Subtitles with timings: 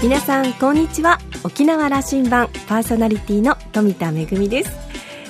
[0.00, 1.18] 皆さんこんにちは。
[1.42, 4.70] 沖縄羅針盤パーソナリティの富田恵です。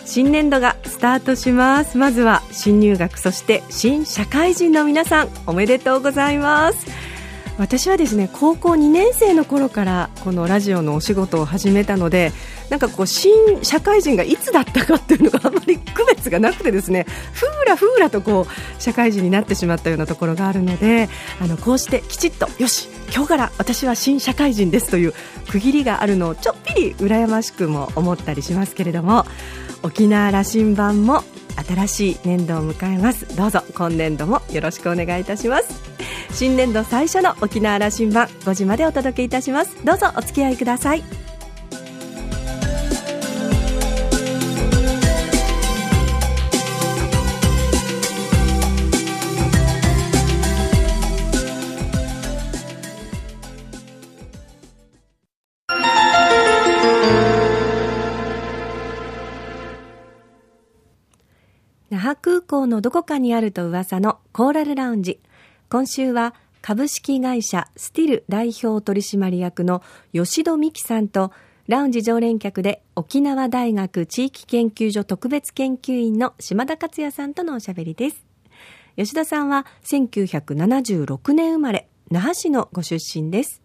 [0.05, 1.97] 新年度がスタートします。
[1.97, 6.87] まずは新入学そして新社会人の皆さんおめでとうございます。
[7.59, 12.33] 私はですね高校2年生の頃からこのラジオのお仕事を始めたので
[12.71, 21.09] なんかこう新社会人がいつだったかっていうのがあんまり区別がなくてですねふーらふーらとこう社会人になってしまったようなところがあるので
[21.41, 25.15] あのこうしてきちっとよし今日から私は新社会人ですという
[25.51, 29.25] 区切りがあるのをちょっぴり羨ましくも思ったりしますけれども
[29.83, 31.23] 沖縄羅針盤も
[31.67, 33.37] 新しい年度を迎えます。
[33.37, 35.98] どうぞ今年度もよろしくお願いいたします。
[36.39, 39.85] 新年度最初の沖縄羅針盤5時までお届けいたします。
[39.85, 41.03] どうぞお付き合いください。
[61.91, 65.19] 那覇空港のどこかにあると噂のコーラルラウンジ。
[65.71, 69.83] 今週は株式会社スティル代表取締役の
[70.15, 71.31] 吉戸美希さんと
[71.67, 78.25] ラウンジ常連客で沖縄大学地域研究所特別研究員の島田克也さんとのおしゃべりです。
[78.97, 83.61] 吉田さんは1976年生まれ那覇市のご出身です。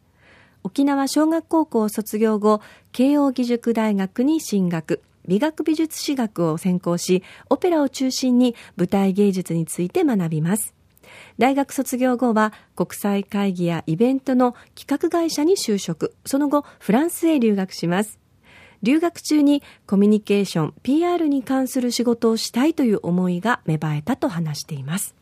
[0.65, 2.59] 沖縄小学高校を卒業後
[2.91, 5.01] 慶應義塾大学に進学。
[5.25, 10.73] 美学美術史学を専攻しオペラを中心に舞台芸術について学びます。
[11.37, 16.15] 大学卒業後は国際会議やイベントの企画会社に就職。
[16.25, 18.19] その後フランスへ留学します。
[18.83, 25.15] 留学中にコミュニケーション PR に関する仕事をしたいという思いが芽生えたと話しています。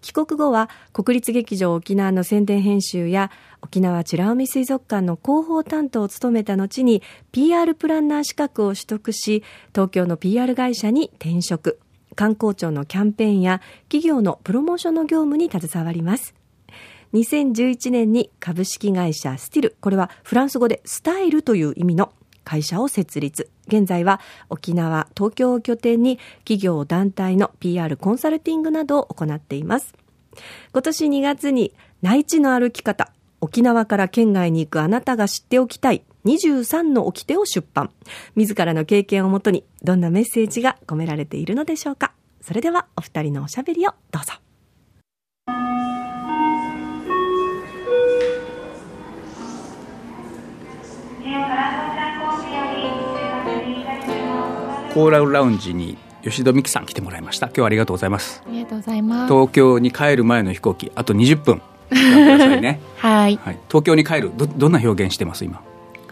[0.00, 3.30] 帰国後は国立劇場沖縄の宣伝編集や
[3.62, 7.02] 沖縄美ら海水族館の広報担当を務めた後に
[7.32, 9.42] PR プランナー資格を取得し
[9.74, 11.80] 東京の PR 会社に転職。
[12.16, 16.34] 観光庁のキャンペーンや企業のプロモーションの業務に携わります。
[17.12, 22.12] 2011年に株式会社スティルこれはフランス語でスタイルという意味の
[22.42, 23.50] 会社を設立。
[23.68, 29.94] 現在は沖縄東京を拠点に企業団体の PR コンサルティングなどを行っています。
[30.72, 31.72] 今年2月に
[32.02, 37.90] 内地の歩き方沖縄から県外に行くあなたが知っておきたい23の掟を出版。
[38.34, 42.12] 自らの経験をもとにどんなメッセージが込められているのでしょうか。
[42.40, 44.34] それではお二人のおしゃべりをどうぞ。
[54.92, 57.48] コーラルラウンジに吉戸美希さん来てもらいました。
[57.48, 58.42] 今日はありがとうございます。
[58.46, 59.32] ありがとうございます。
[59.32, 61.62] 東京に帰る前の飛行機あと20分。
[61.92, 62.80] ね。
[62.96, 65.62] はい、はい、東京に帰るどどんな表現してます今？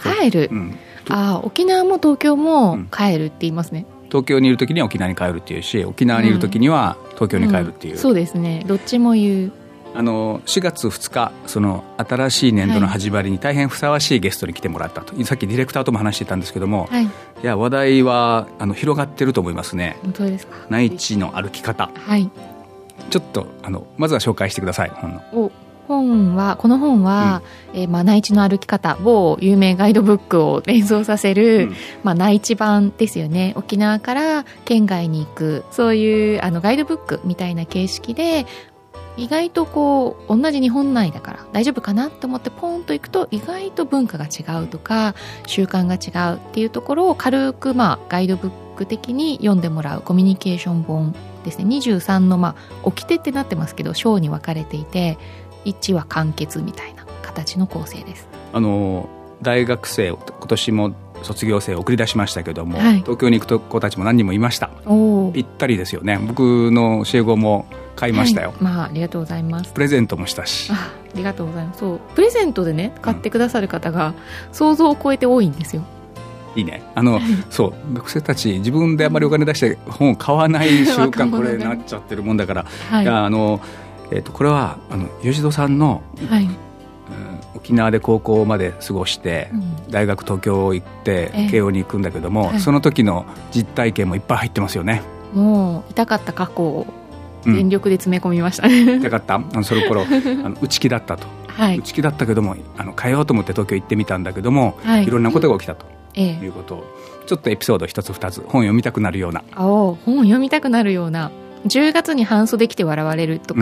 [0.04, 0.78] 帰る、うん、
[1.08, 7.98] あ沖縄も東京も帰るって言いますね、東京にいる時には沖縄に帰るっていうし沖縄にいる時には東京に帰るっていう、うん。
[7.98, 8.64] そうですね。
[8.66, 9.52] どっちも言う。
[9.96, 17.04] あの4月2日その新しい年度の始まりに大変ふさわしいゲストに来てもらったと、さっきディレクターとも話してたんですけども、はい。
[17.04, 17.08] い
[17.42, 19.96] や話題はあの広がってると思いますね。
[20.02, 20.56] 本当ですか？
[20.68, 21.90] 内地の歩き方。
[21.94, 22.28] はい。
[23.10, 25.20] ちょっとあのまずは紹介してください本の。
[25.32, 25.52] お
[25.86, 31.74] 本はこの本は、えーまあ、内地の歩き方某有名ガイドブックを連想させる、うん。
[32.02, 33.52] まあ、内地版ですよね。
[33.56, 35.64] 沖縄から県外に行く。
[35.70, 38.46] そういうあのガイドブックみたいな形式で
[39.16, 45.14] 意外とこう同じ日本内だから大丈夫かなと思ってポンと行くと意外と文化が違うとか
[45.46, 51.64] 習慣が違うっていうところを軽くまあガイドブック的に読んでもらうコミュニケーション本ですね。
[51.64, 55.18] 23のまあ掟ってなってますけど章に分かれていて
[55.64, 58.28] 1は完結みたいな形の構成です。
[58.52, 59.08] あの
[59.42, 63.00] 大学生今年も卒業生を送り出しましたけども、はい。
[63.00, 64.70] 東京に行く子たちも何人もいました。
[65.32, 66.18] ぴったりですよね。
[66.18, 67.66] 僕の教え子も
[67.96, 68.62] 買いましたよ、はい。
[68.62, 69.72] まあありがとうございます。
[69.72, 70.70] プレゼントもしたし。
[70.72, 71.80] あありがとうございます。
[71.80, 72.00] そう。
[72.14, 74.14] プレゼントでね買ってくださる方が
[74.52, 75.82] 想像を超えて多いんですよ。
[76.56, 76.82] いいね。
[76.94, 77.94] あのそう。
[77.94, 83.08] 学生たち自分であまりお金出して本を買わない習慣 これなっちゃってるもんだから、、はい。
[83.08, 83.60] あの、
[84.14, 86.56] えー、とこれはあの吉戸さんの、はい、うん
[87.56, 89.90] 沖縄で高校まで過ごして、うん。
[89.90, 91.50] 大学東京行ってええ。
[91.50, 92.60] 慶応に行くんだけども、はい。
[92.60, 95.02] その時の実体験もいっぱい入ってますよね。
[95.32, 96.86] もう痛かった過去を
[97.46, 97.54] うん。
[97.54, 99.36] 全力で詰め込みましたね、痛かった？
[99.36, 100.04] あのその頃 あ
[100.48, 101.78] の内気だったと、はい。
[101.78, 105.04] 内気だったけどもあの変えようと思って東京行ってみたんだけども、はい。
[105.04, 106.44] いろんなことが起きたとええ。
[106.44, 106.84] いうことを
[107.26, 111.30] ちょっとエピソード一つ二つ本読みたくなるような、おお本読みたくなるような
[111.66, 113.60] 10月に半袖着て笑われるとか、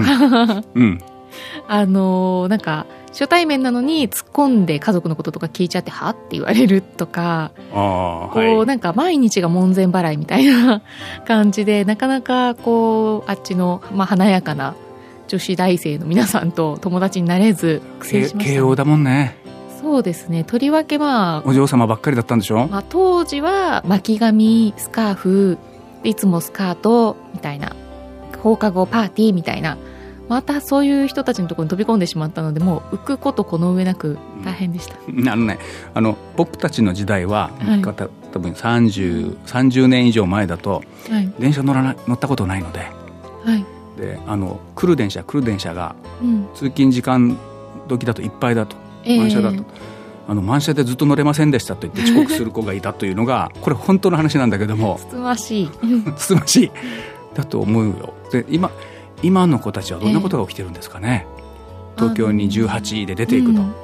[0.75, 1.01] うん、
[1.69, 7.51] あのーなんか初対面なのに突っ込んで家族のこととか聞いちゃってはって言われるとか。
[7.75, 8.67] ああ、こう、はい。
[8.67, 10.81] なんか毎日が門前払いみたいな
[11.29, 14.75] 感じでなかなかこうあっちの、まあ、華やかな
[15.29, 19.37] 女子大生の皆さんと友達になれず苦戦しました、ね、慶応だもんね。
[19.83, 22.67] そうですねとりわけまあお嬢様ばっかりだったんでしょ？
[22.69, 25.59] まあ、当時は巻き髪スカーフ
[26.03, 27.77] いつもスカートみたいな
[28.43, 29.79] 放課後パーティーみたいな。
[30.29, 35.59] またそういう人たちのところに飛び込んでしまったのでもう浮くことこの上なく大変でした、あのね、
[35.93, 37.83] あの僕たちの時代は、はい。
[37.83, 41.33] た多分30、30年以上前だとはい。
[41.39, 42.81] 電車乗らな乗ったことないので。
[43.45, 43.65] はい。
[43.99, 46.49] であの来る電車来る電車がうん。
[46.55, 47.37] 通勤時間
[47.89, 48.77] 時だといっぱいだと。
[49.05, 49.19] ええ。
[49.19, 49.65] 満車だと、
[50.29, 54.99] あの満車でずっと乗れませんでしたと言って遅刻する子がいたというのがこれ本当の話なんだけども。
[55.11, 55.71] つつましい。
[56.17, 56.71] つつましい
[57.35, 58.15] だと思うよ。
[58.31, 58.71] で今
[59.23, 61.27] 今の子たちはどんなことが起きてるんですかね、
[61.97, 63.75] 東京に18位で出ていくと、うん。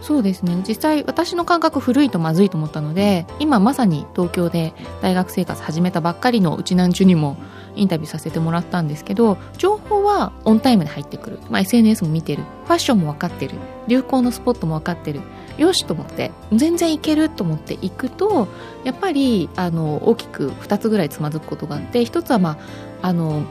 [0.00, 0.62] そうですね。
[0.66, 4.72] 実際私の感覚古いとまずいと思ったので今まさに東京で
[5.02, 7.36] 大学生活始めたばっかりのうちなんちゅにも
[7.74, 12.44] インタビューさせてもらったんですけど情報はオンタイムで入ってくる、まあ、SNS も見てる。
[12.64, 13.54] ファッションも分かってる。
[13.88, 15.20] 流行のスポットも分かってる
[15.58, 18.48] よしと思って全然いけると思っていくと
[18.84, 22.58] やっぱりあの大きく2つぐらいつまずくことがあって1つは、ま
[23.02, 23.42] あ、あの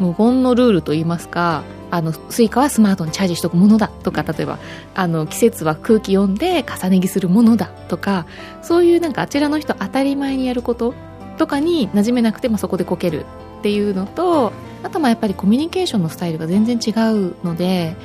[0.00, 4.58] 無言のルールといいますかあの Suica はスマートにチャージしておくものだとか例えば
[4.94, 8.26] あの季節は空気読んで重ね着するものだとか
[8.62, 10.94] そういうなんかあちらの人当たり前にやること
[11.36, 13.26] とかに馴染めなくてもそこでこける
[13.58, 14.52] っていうのと
[14.82, 17.96] あとまあやっぱりコミュニケーションのスタイルが全然違うので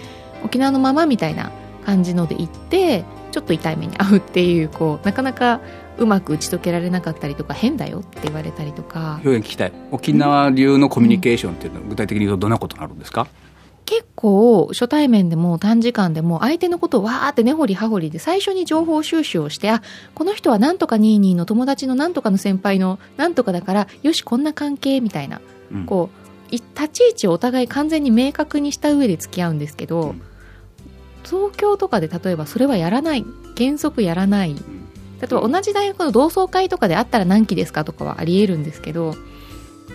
[0.44, 1.52] 沖縄のままみたいな
[1.86, 3.06] 感じので行って
[3.36, 5.60] ちょっと痛い目に遭うっていうこうなかなか
[5.98, 9.20] うまく打ち解けられなかったりとか変だよって言われたりとか。
[9.26, 9.74] 表現聞きたい。
[9.92, 13.28] 沖縄流のコミュニケーションっていうのは具体的に言うとどんなことになるんですか、
[13.86, 19.82] 結構初対面でも短時間でも相手のことをわーって根掘り葉掘りで最初に情報収集をしてあ
[20.14, 25.42] この人はなんとか22の友達のなんとかの先輩のなんとかだからよしこんな関係みたいな
[25.74, 25.86] うん。
[25.86, 30.22] こうい立ち位置をお互い完全に明確にした上で付き合うんですけど、うん
[31.26, 33.26] 東京とかで例えばそれはやらない
[33.58, 34.56] 原則やらない。
[34.56, 39.16] 例えば同じ大学の同窓会とかであったら何期ですかとかはありえるんですけど。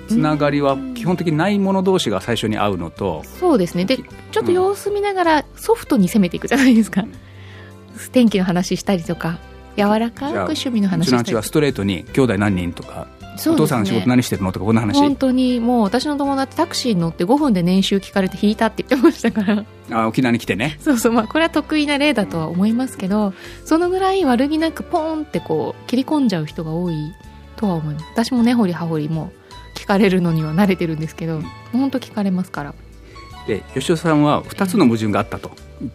[0.09, 3.85] つながりは基本的にない者同士が最初に会うのと、そうですね。
[3.85, 7.05] でちょっと様子見ながらソフトに攻めていくじゃないですか、
[8.13, 9.39] 天気の話したりとか
[9.77, 13.07] 柔らかく趣味のう話したりちのうちはストレートに兄弟何人とか、
[13.49, 13.55] ね。
[13.55, 14.99] お父さんの仕事何してるのとかこんな話。
[14.99, 19.65] 本当にもう私の友達タクシーに乗って5分で年収聞かれて引いたって言ってましたから。
[19.93, 20.79] あ沖縄に来てね。
[20.81, 21.13] そうそう。
[21.13, 23.35] まあこれは得意な例だとは思いますけど
[23.65, 26.95] そのぐらい悪気なくポーンってこう切り込んじゃう人が多い
[27.57, 29.33] とは思います私も根掘り葉掘りも
[29.77, 31.41] 聞かれるのには慣れてるんですけど
[31.73, 32.75] 本当聞かれますから、
[33.47, 35.51] で吉尾さんは2つの矛盾があったと、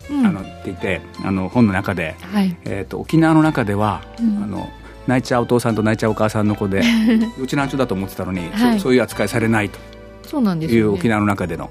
[0.10, 0.26] うん。
[0.26, 4.44] あの言っていてあの本の中で、はい、えー、と沖縄の中では、うん。
[4.44, 4.70] あの
[5.08, 6.82] 泣いちゃうお父さんと泣いちゃうお母さんの子で
[7.40, 8.80] うちなんちゅだと思ってたのに、そはい。
[8.80, 9.80] そういう扱いされないと。
[10.24, 11.70] そうなんですいう沖縄の中での。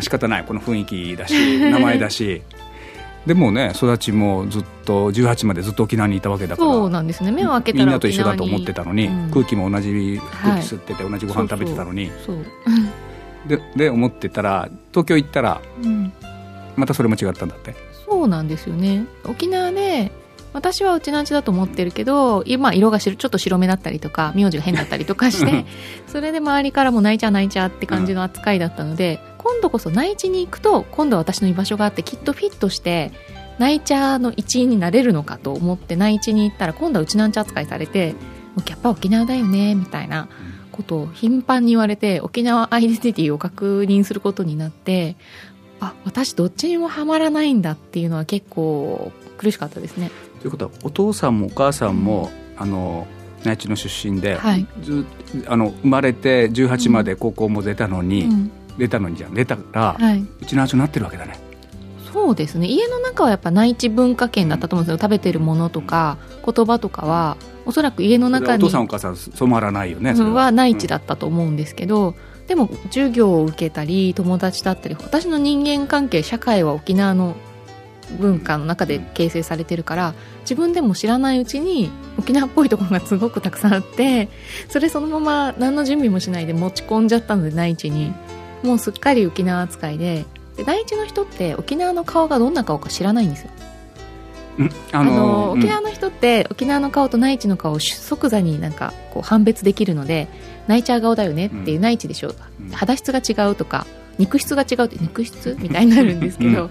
[0.00, 0.44] 仕方ない。
[0.44, 2.42] この雰囲気だし 名前だし。
[3.26, 7.30] でもね育ちもずっと18までずっと沖縄にいたわけだからそうなんですね。
[7.32, 9.30] 目を開けたらみんなと一緒だと思ってたのに、うん。
[9.30, 10.60] 空気も同じ空はい。
[10.62, 12.10] 気吸ってて、同じご飯食べてたのに。
[13.46, 16.12] でで思ってたら東京行ったらうん。
[16.76, 17.74] またそれも違ったんだって。
[18.06, 19.06] そうなんですよね。
[19.24, 20.12] 沖縄で
[20.54, 25.66] 私はうちなんちだと思ってるけど今色がしちょっと白目だったりとか名字が変だったりとかして
[26.06, 33.12] それで周りからも泣いちゃう泣いちゃうって感じの扱いだったので、今度こそ内地に行くと今度は私の居場所があってきっとフィットして
[33.58, 38.14] 内茶の一員になれるのかと思って内地に行ったら今度はうちなんちゃ扱いされて
[38.68, 40.28] やっぱ沖縄だよねみたいな
[40.72, 45.16] ことを頻繁に言われて沖縄アイデンティティを確認することになって
[45.80, 50.10] あ私どっちにもハマらないんだっていうのは結構苦しかったですね
[50.44, 53.06] ということはお父さんもお母さんも、あの
[53.44, 54.66] 内地の出身で、はい。
[54.82, 55.06] ず
[55.46, 58.52] あの生まれて18まで高校も出たのに、うん。
[58.76, 59.32] 出たのにじゃん。
[59.32, 60.22] 出たら、はい。
[60.42, 61.38] うちの味になってるわけだね。
[62.12, 62.66] そうですね。
[62.66, 64.98] 家の中はやっぱ内地文化圏だったと思うんですよ。
[65.00, 72.14] 食べてるものとか言葉とかはおそらく家の中に父さんお母さん染まらないよねそれは内地だったと思うんですけど、
[72.48, 77.34] でも授業を受けたり友達だったり私の人間関係社会は沖縄の
[78.18, 84.28] 文化の中で形成されてるから自分でも知らないうちに沖縄っぽいところがすごくたくさんあって
[84.68, 88.12] それそのまま何の準備もしないで持ち込んじゃったので内地に。
[88.64, 90.24] もうすっかり沖縄扱いで
[90.56, 93.50] で内地の人って沖縄の顔がどんな顔か知らないんですよ。
[94.56, 100.28] うんああのの沖縄の人って沖縄の顔と内地の顔を即座になんかこう判別できるので
[100.66, 101.82] 内地顔だよねっていううん。
[101.82, 102.28] 内地でしょ。
[102.28, 102.70] う、うん。
[102.70, 105.56] 肌質が違うとか肉質が違うって肉質？
[105.60, 106.70] みたいになるんですけど、うん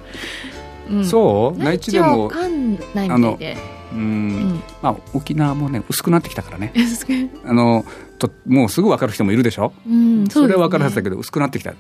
[1.03, 1.59] そう？
[1.59, 3.57] 内内地でもわかんないみたいで。
[3.93, 4.29] ううん。
[4.55, 4.63] ん。
[4.81, 6.73] まあ沖縄もね薄くなってきたからね。
[7.45, 7.85] あの
[8.19, 9.73] ともうすぐ分かる人もいるでしょ？
[9.87, 11.73] うんそれは分かるはずだどけど薄くなってきた。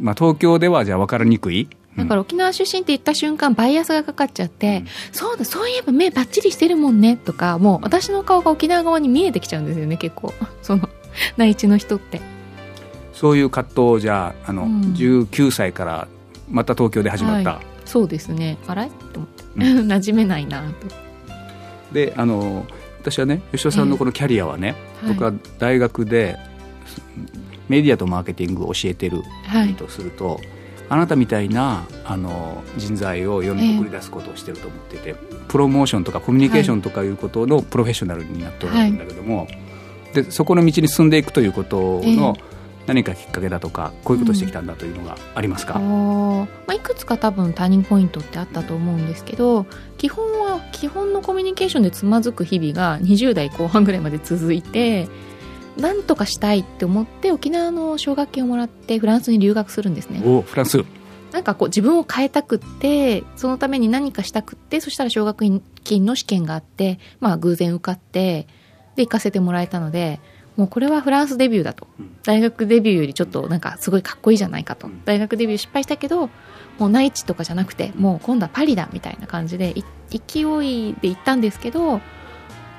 [0.00, 4.86] まあ、東京ではじゃあ分かりにくい、だから沖縄出身って言った瞬間バイアスがかかっちゃって、うん。
[5.12, 10.34] そうだそういえば目バッチリしてるもんねとかもう私の顔が沖縄側に見えてきちゃうんですよね結構。
[10.62, 10.88] その
[11.36, 12.20] 内地の人って。
[13.12, 14.80] そういう葛藤をじゃああの、うん。
[14.94, 16.08] 19歳から
[16.50, 17.60] また東京で始まった、は
[17.92, 18.56] そうですね。
[18.66, 18.86] あら？
[18.86, 20.86] と思って、う 馴染めないなと。
[21.92, 22.64] であの
[23.02, 25.12] 私はね吉田さんのこのキャリアはね、はい。
[25.12, 26.38] 僕は大学で
[27.68, 29.74] メディアとマーケティングを教えてるはい。
[29.74, 30.40] とすると、
[30.88, 35.14] あなたみたいなあの人材を世に送り出すことをしてると思ってて、
[35.48, 39.48] プロモーションとかコミュニケーションとかいうことのプロフェッショナルになっておられるんだけども、
[40.14, 42.36] でそこの道に進んでいくということの
[42.86, 46.44] 何かきっかけだとかこういうことをしてきたんだというのがありますか、あー。
[46.44, 49.66] まあ、いくつか多分ターニングポイントってあったと思うんですけど
[49.98, 55.08] 基本は基本のコミュニケーションでつまずく日々が20代後半ぐらいまで続いて
[55.76, 60.22] なんとかしたいって思って沖縄の奨学金をもらってフランスに留学するんですね。
[60.24, 60.84] おフランス。
[61.32, 68.46] なんかこう自分を変えたくってそのために何かしたくってそしたら奨学金の試験があってまあ偶然受かって
[68.96, 70.20] で行かせてもらえたので
[70.56, 71.86] もうこれはフランスデビューだと。
[71.98, 72.16] うん。
[72.22, 74.86] 大学デビューよりちょっとなんかすごいかっこいいじゃないかと。
[74.86, 75.02] うん。
[75.04, 76.28] 大学デビュー失敗したけど
[76.78, 82.00] もう内地とかじゃなくてもう今度はパリだみたいな感じでい勢いで行ったんですけど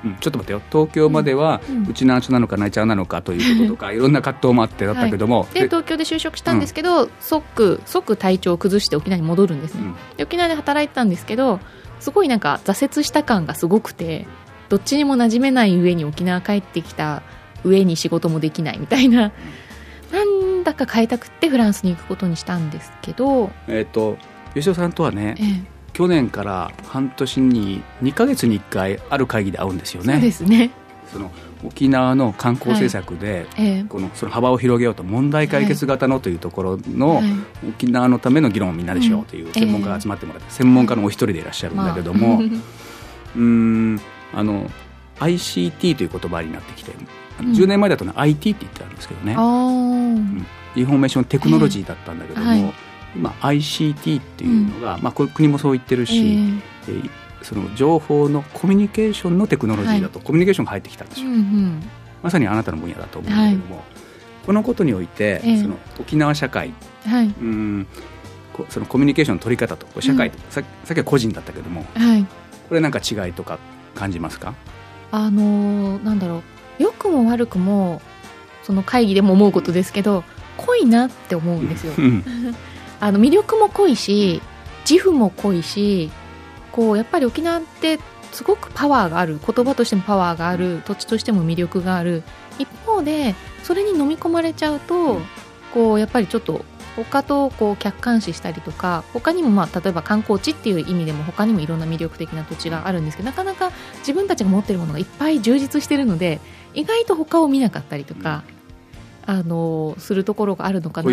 [0.04, 0.16] うん。
[0.20, 0.62] ちょっと待ってよ。
[0.70, 1.94] 東京までは、ううん。
[1.94, 9.94] ちなーちなのか内ちゃんなのかということとかいろんな葛藤もあってだったけども、で東京で就職したんですけど、即即体調を崩して沖縄に戻るんですね、うん。
[10.16, 11.58] で沖縄で働いてたんですけど
[12.00, 14.26] すごいなんか挫折した感がすごくて
[14.68, 17.22] どっちにも馴染めない上に沖縄帰ってきた
[17.64, 19.32] 上に仕事もできないみたいな、
[20.12, 24.16] なんだか変えたくってフランスに行くことにしたんですけど、えっ、と
[24.54, 25.74] 吉尾さんとはねええ。
[25.92, 30.14] 去年から半年に2か月に1回ある会議で会うんですよね。
[30.14, 30.70] そうですね、
[31.12, 31.30] その
[31.64, 33.84] 沖縄の観光政策で、ええ。
[33.88, 37.24] このその幅を広げようと問題解決型のというところの、はい。
[37.68, 44.00] 沖縄のための議論をみんなでしようという専門家が集まってもらって、専門家のお一人でいらっしゃるんだけども、まあうーん
[44.32, 44.70] あの
[45.20, 46.92] ICT という言葉になってきて
[47.40, 47.52] うん。
[47.52, 49.34] 10年前だとね、IT って言ってたんですけどね。
[49.36, 50.44] あー。
[50.76, 52.74] information technology だったんだけども、ええはい。
[53.16, 56.16] 今 ICT っていうのが、まあ、これ国もそう言ってるし、
[56.88, 56.92] ええ。
[56.92, 57.10] ー
[57.42, 61.82] その情報のコミュニケーションのテクノロジーだと、コミュニケーションが入ってきたんですよ、えうんうん。
[62.22, 63.84] まさにあなたの分野だと思うんだけども、
[64.46, 65.58] このことにおいて、ええ。
[65.58, 66.72] その沖縄社会
[67.06, 67.26] はい。
[67.26, 67.86] うん
[68.54, 72.26] こそのコミュニケーションの取り方と社会と、ささっきは個人だったけどもはい。
[72.68, 73.58] これなんか違いとか
[73.94, 74.54] 感じますか？
[75.14, 76.42] あのーなんだろ
[76.78, 76.82] う。
[76.82, 78.02] 良くも悪くも
[78.64, 80.24] その会議でも思うことですけど
[80.56, 81.92] 濃いなって思うんですよ。
[81.96, 82.24] うん。
[83.00, 84.42] あの魅力も濃いし
[84.88, 86.10] 自負も濃いし
[86.72, 88.00] こうやっぱり沖縄って
[88.32, 92.24] すごくパワーがある言葉としてもパワーがある土地としても魅力がある。
[92.58, 95.20] 一方でそれに飲み込まれちゃうと
[95.72, 96.64] こうやっぱりちょっと
[96.96, 106.40] 他とこう客観視したりとか他にもまあ例えば観光地っていう意味でも他にもいろんな魅力的な土地があるんですけどなかなか自分たちが持ってるものがいっぱい充実してるので
[106.74, 108.42] 意外と他を見なかったりとか、
[109.26, 111.10] あのするところがあるのかな。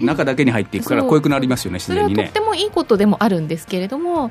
[0.00, 4.30] 中だけに入っていくから濃くなりますよね自それはとってもいいことでもあるんですけれども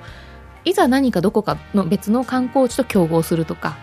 [0.63, 3.77] いざ何かどこかの別の観光地と競合するとか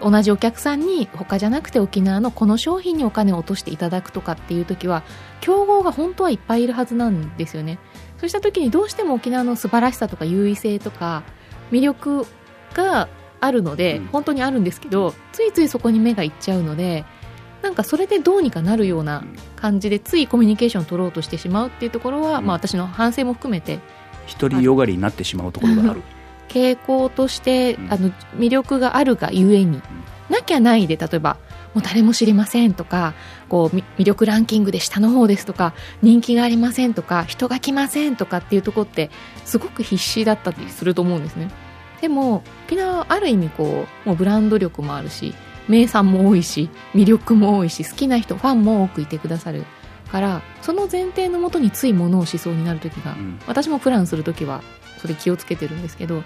[0.00, 5.02] 同じお客さんに他じゃなくて沖縄のこの商品にお金を落としていただくとかっていう時は
[5.40, 7.78] 競合が本当はいっぱいいるはずなんですよね。
[8.18, 11.22] そうした時にどうしても沖縄の素晴らしさとか優位性とか
[11.70, 12.26] 魅力
[12.74, 13.08] が
[13.40, 14.06] あるので、うん。
[14.06, 17.04] 本当にあるんですけどついついそこに目がいっちゃうので
[17.62, 19.24] なんかそれでどうにかなるような
[19.56, 22.46] 感じでついコミュニケーションを取ろうとしてしまうっていうところは、うん。
[22.46, 23.80] まあ、私の反省も含めて。
[24.38, 26.02] 独りよがりになってしまうところがある
[26.48, 27.92] 傾向として、うん。
[27.92, 29.80] あの魅力があるがゆえに、
[30.28, 31.36] なきゃないで例えば
[31.74, 33.14] もう誰も知りませんとか
[33.48, 39.10] こうみ魅力ランキングで下の方ですとか人気がありませんとか人が来ませんとかっていうところって
[39.44, 41.50] すごく必死だったりすると思うんですね。
[42.00, 45.34] でも沖縄はある意味こうもうブランド力もあるし
[45.66, 49.64] 名産も多いし魅力も多いし好きな人ファンも多くいてくださる
[50.12, 53.40] からその前提のもとについものをしそうになる時がうん。
[53.46, 54.62] 私もプランするときは
[54.98, 56.22] それ気をつけてるんですけど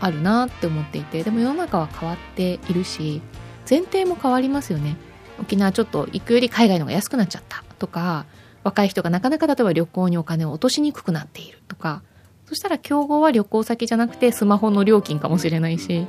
[0.00, 3.22] あるなって思っていてでも世の中は変わっているし
[3.68, 4.96] 前提も変わりますよね。
[5.40, 7.62] 沖縄ちょっと行くより海外の方が安くなっちゃった。
[7.78, 8.24] とか
[8.64, 11.58] 若い人がなかなか例えば旅行にお金を落としにくくなっている。
[11.68, 12.02] とか
[12.46, 16.06] そしたら競合は旅行先じゃなくてスマホの料金かもしれないし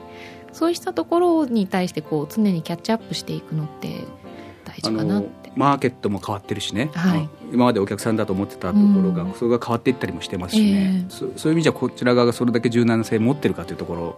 [0.53, 3.89] そうしたところに対してこう常にキャッチアップしていくのって
[4.63, 14.17] 大あ事かなっのてマーケットも変わってるしね、はい今までお客さんだと思ってたところが、うん、それが変わっていったりもしてますしね、えー、そそういう意味じゃこちら側がそれだけ柔軟性を持ってるかというところ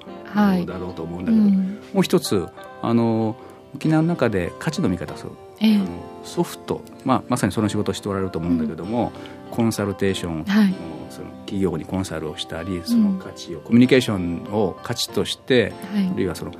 [0.65, 2.47] だろうと思うんだけど、はいうん、もう一つ
[2.81, 3.35] あの
[3.75, 5.67] 沖縄の中で価値の見方そう、え。
[5.67, 5.89] ー、あの
[6.23, 9.11] ソフト、まあ、まさにその仕事をしておられると思うんだけども、
[9.49, 10.73] うん、コンサルテーション、はい、
[11.09, 16.51] その企業にコンサルをしたりその価値を、コミュニケーションを価値として、はい、あるいはその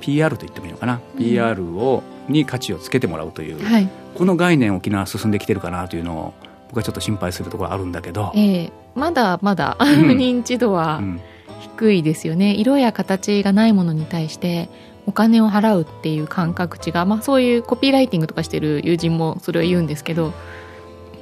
[0.00, 6.34] PR と言ってもいいのかな、うん、PR をに価値をつけてもらうという、はい、この概念沖縄進んできてるかなというのを
[6.68, 11.02] 僕はちょっと心配するところあるんだけど、えー、まだまだ、うん、 認知度は
[11.60, 12.54] 低いですよね。
[12.54, 14.68] 色や形がないものに対して
[15.06, 20.32] お金を払うっていう感覚値が、まあ、そういうコピーライティングとかしてる友人もそれを言うんですけど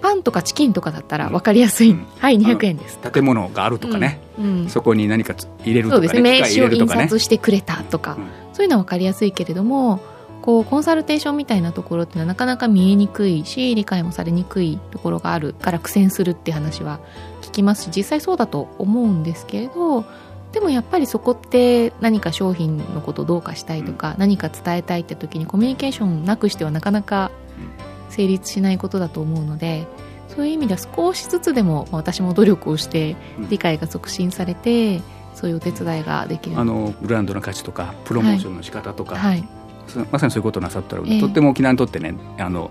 [0.02, 2.98] パンとかチキンとかだったら分かりやすい、うん、はい200円です。
[2.98, 6.20] 建物があるとかね、うん、そこに何か入れるとか、ね、そうですね。
[6.20, 8.18] 名刺を印刷してくれたとか、
[8.52, 10.00] そういうのは分かりやすいけれども
[10.42, 16.98] こうコンサルテーションみたいなところってなかなか見えにくいし理解もされにくいところがあるから苦戦するって話は
[17.42, 20.04] 聞きますし実際そうだと思うんですけれど
[20.52, 27.30] でもやっぱりそこって何か商品のことをどうかしたいとか、何か伝えたいって時にコミュニケーションなくしてはなかなか
[28.12, 29.86] 成立しないことだと思うので
[30.28, 33.16] そういう意味では少しずつでも私も努力をして
[33.50, 35.00] 理解が促進されて、
[35.34, 36.58] そういうお手伝いができる。
[36.58, 39.38] あのブランドの価値とかプロモーションの仕方とか、はい。
[39.40, 39.48] はい。
[40.10, 42.70] まさにそういうことをなさっておらえー、とっても沖縄にとってねあの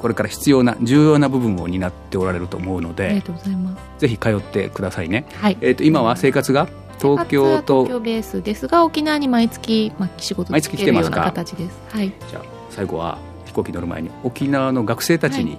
[0.00, 4.00] これから必要な重要な部分を担っておられると思うのでありがとうございます。
[4.00, 5.58] ぜひ通ってくださいね、はい。
[5.60, 6.66] えー、と今は生活が？
[6.98, 7.84] 東京と？
[7.84, 11.22] 東京ベースですが沖縄に毎月、まあ、仕事毎月来てますか？
[11.24, 13.18] 形です、はい、じゃあ最後は
[13.50, 15.58] 飛行機乗る前に沖縄の学生たちに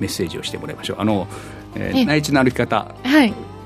[0.00, 1.28] メッセージをしてもらいましょう、あの、
[1.76, 2.94] えー、内地の歩き方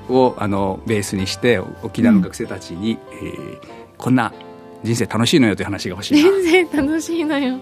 [0.08, 3.58] を、はい、あのベースにして沖縄の学生たちに、うん、えー、
[3.96, 4.32] こんな
[4.82, 7.58] 人生楽しいのよという話が欲しい人生楽しいのよ。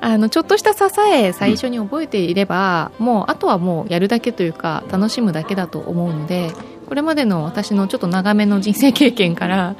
[0.00, 6.50] あのちょっとした支え最初に覚えていれば、うん、もうあとはもうやるだけというか楽しむだけだと思うので
[6.88, 9.76] これまでの私のちょっと長めの人生経験から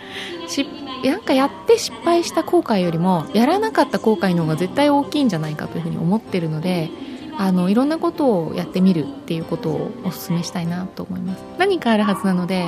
[0.49, 0.67] し
[1.11, 6.91] なんかやって失敗した後悔よりもやらなかった後悔の方が絶対大きいんじゃないかというふうに思ってるので
[7.39, 11.43] あのいろんなことをやってみるっていうことをお勧めしたいなと思います。
[11.59, 12.67] 何かあるはずなので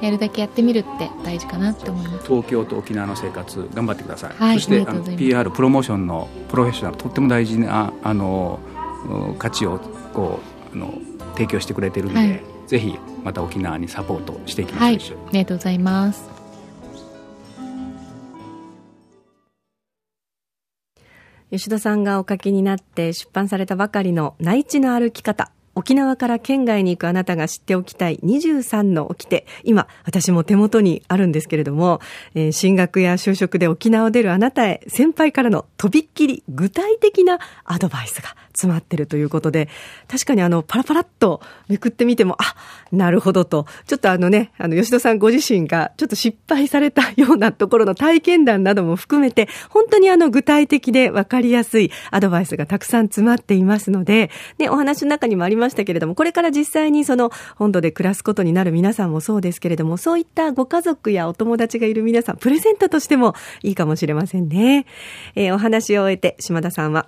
[0.00, 2.26] やるだけやってみるって大事かなって思います。
[2.26, 8.60] 東京と沖縄の生活頑張ってください、はい、そしてあの PR プロモーションのプロフェッショナルとっても大事なあの
[9.38, 9.80] 価値を
[10.12, 10.40] こ
[10.72, 10.94] うあの
[11.34, 16.33] 提供してくれてるんで、はい、ぜひまた沖縄にサポートしていきましょう、はい、ありがとうございます
[21.56, 25.53] 吉田さんがお書きになって出版されたばかりの内地の歩き方。
[25.74, 29.46] 沖縄から県外に行くあなたが知っておきたい23の掟。
[29.64, 32.00] 今、私も手元にあるんですけれども、
[32.34, 39.68] えー、進学や就職で沖縄を出るあなたへ、先輩からのとびっきり具体的なアドバイスが詰まってるということで、
[40.08, 42.54] 確かにあの、パラパラっとめくってみても、あ、
[42.92, 64.86] なるほどと、ちょっとあのね、あの、吉田さんご自身がちょっと失敗されたようなところの体験談なども含めて、本当にあの、具体的でわかりやすいアドバイスがたくさん詰まっていますので、ね、お話の中にもありますましたけれども、これから実際にその、本土で暮らすことになる皆さんもそうですけれども、そういったご家族やお友達がいる皆さん、プレゼントとしてもいいかもしれませんね。
[65.34, 67.06] えー、お話を終えて、島田さんは、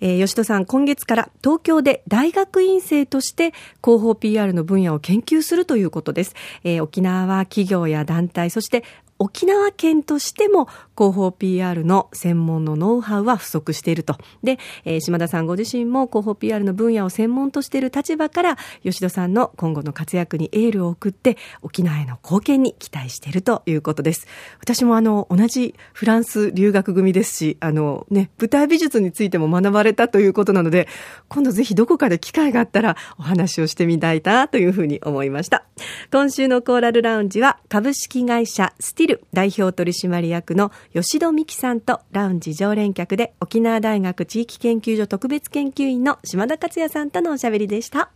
[0.00, 3.52] えー、吉戸さん、今月から東京で大学院生として
[3.84, 6.34] 広報 PR の分野を研究するということです。
[6.64, 8.84] えー、沖縄は企業や団体、そして
[9.18, 14.16] 沖縄県としても広報 PR の専門のノウハウは不足していると。
[14.42, 24.26] で、えー、島田さんご自身も広報 PR の分野を専門としている立場から、吉田さんの今後の活躍にエールを送って、沖縄への貢献に期待しているということです。
[24.60, 30.88] 私もあの、同じフランス留学組ですし、あのね、舞台美術についても学ばれたということなので、
[31.28, 35.64] 今度ぜひどこかで機会があったらお話をしてみたいなというふうに思いました。
[36.10, 48.10] 今週のコーラルラウンジは株式会社スティル代表取締役の吉戸美希さんとラウンジ常連客で沖縄大学地域研究所特別研究員の島田克也さんとのおしゃべりでした。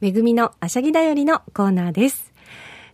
[0.00, 2.32] 恵みのあしゃぎだよりのコーナーです。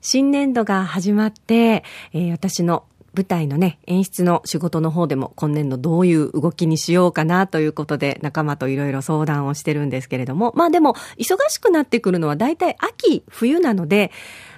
[0.01, 14.11] 新年度が始まって、えー、私の舞台のね、演出の仕事の方でも今年度どういう動きにしようかなということで仲間といろいろ相談をしてるんですけれども、まあでも忙しくなってくるのは大体秋、冬なので、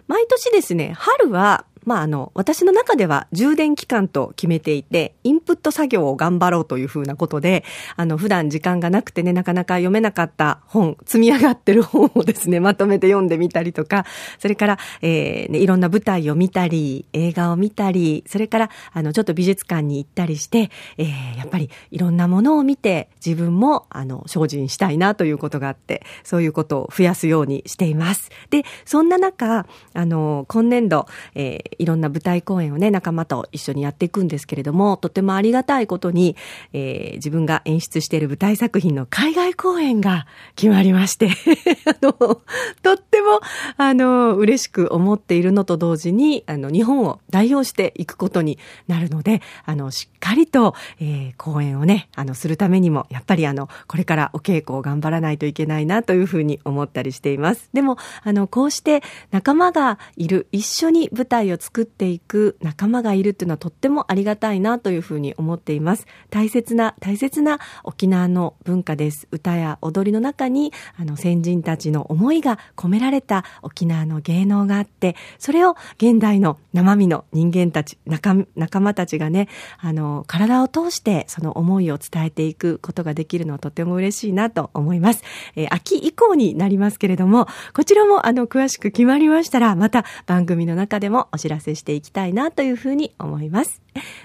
[0.09, 14.05] 毎年ですね、春はまあ、あの、私の中では充電期間と決めていて、インプット作業を頑張ろうというふうなことで、あの、普段時間がなくてね、なかなか読めなかった本、積み上がってる本をですね、まとめて読んでみたりとか、
[14.41, 28.31] それから、えー、ね、いろんな舞台を見たり、映画を見たり、それから、あの、ちょっと美術館に行ったりして、えー、やっぱりいろんなものを見て、自分も、あの、精進したいなということがあって、そういうことを増やすようにしています。
[28.51, 36.37] で、そんな中、あの、今年度、えー、いろんな舞台公演をね、仲間と一緒にやっていくんですけれども、とてもありがたいことに、
[36.73, 41.31] えー、自分が演出している舞台作品の海外公演が決まりまして
[41.87, 43.41] あの、とっても、
[43.77, 48.59] あの、嬉しく思っているのと同時に、あの、日本を代表していくことに
[48.89, 57.69] なるので、あの、しっかりと、えー、公演をね、あの、するためにも、やっぱりあの、これからお稽古を頑張らないといけないなというふうに思ったりしています。
[57.73, 66.07] でも、あの、こうして仲間がいる、一緒に舞台を作っていく仲間がいるっていうのはとってもありがたいなというふうに思っています。
[66.31, 69.27] 大切な、大切な沖縄の文化です。
[69.33, 79.49] 歌や踊りの中に、あの、先人たちの思いが込められた沖縄の芸能があって、それを現代の生身の人間たち、仲仲間たちがね、
[79.79, 85.25] あの、体を通してその思いを伝えていくことができるのはとても嬉しいなと思います。
[85.57, 93.81] えー、秋以降になりますけれども、こちらもあの、詳しく決まりましたら、また番組の中でもお知らせしていきたいなというふうに思います。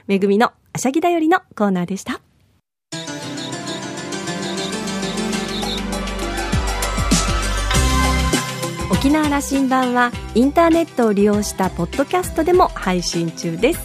[0.07, 2.19] めぐみのあしゃぎだよりのコーナーでした。
[8.89, 13.79] 沖縄羅針盤はインターネットを利用したポッドキャストでも配信中です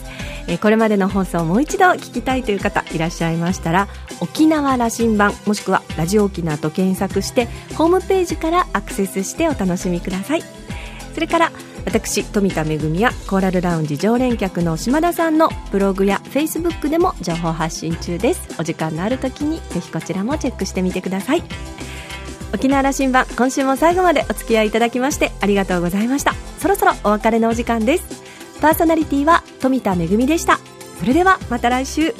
[0.61, 3.87] これまでの放送をもう一度聞きたいという方いらっしゃいましたら
[4.21, 10.43] 沖縄羅針盤もしくはラジオ沖縄と検索してホームページからアクセスしてお楽しみください
[11.15, 11.51] それから
[11.85, 18.41] 私富田恵やコーラルラウンジ常連客の島田さんのブログやフェイスブックでも情報発信中です。
[18.59, 21.43] お時間のある時にぜひこちらもチェックしてみてください。
[22.53, 26.33] 沖縄羅針盤今週も最後までお付き合いいただきましてありがとうございました。
[26.59, 28.03] そろそろお別れのお時間です。
[28.61, 30.59] パーソナリティは富田恵でした。
[30.99, 32.13] それではまた来週。